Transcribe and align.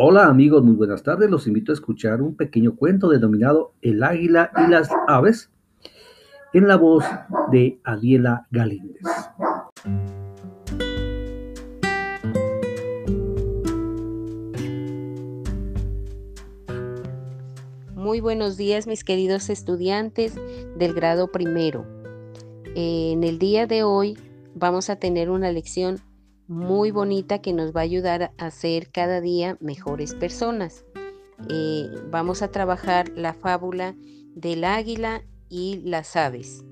Hola 0.00 0.28
amigos, 0.28 0.62
muy 0.62 0.76
buenas 0.76 1.02
tardes. 1.02 1.28
Los 1.28 1.48
invito 1.48 1.72
a 1.72 1.74
escuchar 1.74 2.22
un 2.22 2.36
pequeño 2.36 2.76
cuento 2.76 3.08
denominado 3.08 3.72
El 3.82 4.04
águila 4.04 4.52
y 4.56 4.70
las 4.70 4.88
aves 5.08 5.50
en 6.52 6.68
la 6.68 6.76
voz 6.76 7.04
de 7.50 7.80
Adiela 7.82 8.46
Galíndez. 8.52 9.02
Muy 17.96 18.20
buenos 18.20 18.56
días 18.56 18.86
mis 18.86 19.02
queridos 19.02 19.50
estudiantes 19.50 20.36
del 20.76 20.94
grado 20.94 21.32
primero. 21.32 21.84
En 22.76 23.24
el 23.24 23.40
día 23.40 23.66
de 23.66 23.82
hoy 23.82 24.16
vamos 24.54 24.90
a 24.90 24.96
tener 25.00 25.28
una 25.28 25.50
lección 25.50 25.98
muy 26.48 26.90
bonita 26.90 27.40
que 27.40 27.52
nos 27.52 27.76
va 27.76 27.80
a 27.80 27.84
ayudar 27.84 28.32
a 28.38 28.50
ser 28.50 28.90
cada 28.90 29.20
día 29.20 29.56
mejores 29.60 30.14
personas. 30.14 30.84
Eh, 31.50 31.88
vamos 32.10 32.42
a 32.42 32.50
trabajar 32.50 33.10
la 33.14 33.34
fábula 33.34 33.94
del 34.34 34.64
águila 34.64 35.22
y 35.48 35.82
las 35.84 36.16
aves. 36.16 36.64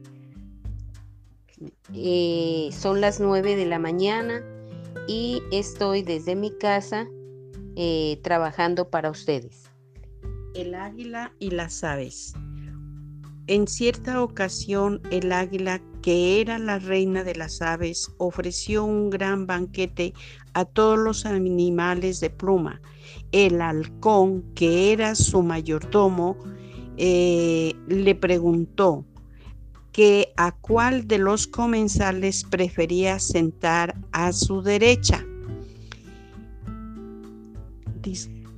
Eh, 1.95 2.71
son 2.73 3.01
las 3.01 3.21
9 3.21 3.55
de 3.55 3.67
la 3.67 3.79
mañana 3.79 4.43
y 5.07 5.43
estoy 5.53 6.03
desde 6.03 6.35
mi 6.35 6.51
casa 6.51 7.07
eh, 7.77 8.19
trabajando 8.23 8.89
para 8.89 9.11
ustedes. 9.11 9.71
El 10.55 10.75
águila 10.75 11.35
y 11.39 11.51
las 11.51 11.85
aves. 11.85 12.35
En 13.49 13.69
cierta 13.69 14.23
ocasión 14.25 15.01
el 15.13 15.31
águila, 15.31 15.81
que 16.03 16.41
era 16.41 16.59
la 16.59 16.81
reina 16.81 17.23
de 17.23 17.37
las 17.37 17.63
aves, 17.63 18.11
ofreció 18.19 18.85
un 18.85 19.09
gran 19.09 19.47
banquete 19.47 20.15
a 20.53 20.65
todos 20.65 20.99
los 20.99 21.27
animales 21.27 22.19
de 22.19 22.31
pluma. 22.31 22.81
El 23.31 23.61
halcón, 23.61 24.43
que 24.55 24.93
era 24.93 25.15
su 25.15 25.45
mayordomo, 25.45 26.37
eh, 26.97 27.75
le 27.87 28.17
preguntó 28.17 29.05
que 29.93 30.33
a 30.37 30.51
cuál 30.51 31.07
de 31.07 31.19
los 31.19 31.47
comensales 31.47 32.43
prefería 32.43 33.21
sentar 33.21 33.95
a 34.11 34.33
su 34.33 34.61
derecha. 34.61 35.25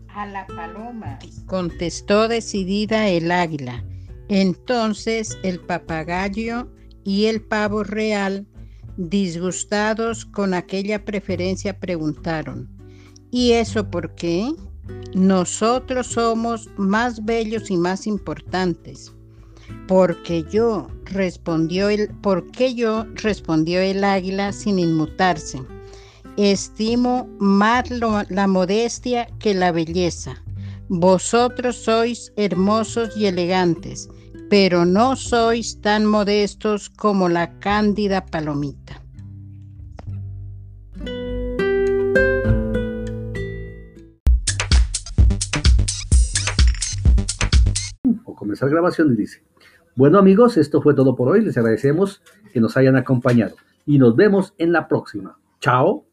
A 0.09 0.27
la 0.27 0.47
paloma, 0.47 1.19
contestó 1.47 2.27
decidida 2.27 3.09
el 3.09 3.31
águila 3.31 3.85
entonces 4.29 5.39
el 5.43 5.61
papagayo 5.61 6.69
y 7.05 7.27
el 7.27 7.41
pavo 7.43 7.85
real, 7.85 8.47
disgustados 8.97 10.27
con 10.27 10.55
aquella 10.55 11.05
preferencia, 11.05 11.79
preguntaron, 11.79 12.69
¿y 13.31 13.53
eso 13.53 13.91
por 13.91 14.15
qué? 14.15 14.53
Nosotros 15.15 16.09
somos 16.09 16.69
más 16.77 17.25
bellos 17.25 17.71
y 17.71 17.77
más 17.77 18.07
importantes. 18.07 19.13
Porque 19.87 20.45
yo, 20.51 20.89
respondió 21.05 21.89
el, 21.89 22.09
porque 22.23 22.75
yo, 22.75 23.07
respondió 23.15 23.81
el 23.81 24.05
águila 24.05 24.53
sin 24.53 24.79
inmutarse. 24.79 25.63
Estimo 26.37 27.29
más 27.39 27.91
la 27.91 28.47
modestia 28.47 29.29
que 29.39 29.55
la 29.55 29.73
belleza. 29.73 30.43
Vosotros 30.91 31.77
sois 31.77 32.33
hermosos 32.37 33.15
y 33.15 33.27
elegantes, 33.27 34.09
pero 34.49 34.87
no 34.87 35.17
sois 35.17 35.81
tan 35.83 36.07
modestos 36.07 36.89
como 36.89 37.29
la 37.29 37.59
cándida 37.59 38.25
palomita. 38.25 39.03
O 48.25 48.35
comenzar 48.35 48.71
grabación 48.71 49.13
y 49.13 49.17
dice, 49.17 49.43
bueno 49.95 50.19
amigos, 50.19 50.57
esto 50.57 50.81
fue 50.81 50.95
todo 50.95 51.15
por 51.15 51.29
hoy, 51.29 51.45
les 51.45 51.59
agradecemos 51.59 52.23
que 52.51 52.61
nos 52.61 52.79
hayan 52.79 52.97
acompañado 52.97 53.57
y 53.85 53.99
nos 53.99 54.17
vemos 54.17 54.55
en 54.57 54.73
la 54.73 54.89
próxima. 54.89 55.39
Chao. 55.61 56.08